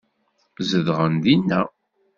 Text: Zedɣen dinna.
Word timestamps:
Zedɣen 0.69 1.15
dinna. 1.23 1.61